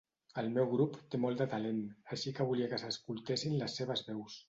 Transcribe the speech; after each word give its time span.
El 0.43 0.47
meu 0.55 0.67
grup 0.71 0.97
té 1.15 1.19
molt 1.27 1.43
de 1.45 1.47
talent, 1.53 1.83
així 2.17 2.35
que 2.41 2.51
volia 2.53 2.73
que 2.75 2.83
s"escoltessin 2.83 3.59
les 3.65 3.83
seves 3.83 4.09
veus. 4.13 4.37